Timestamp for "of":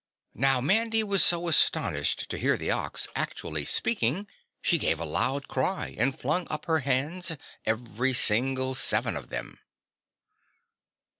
9.15-9.29